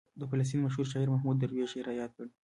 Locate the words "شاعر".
0.91-1.09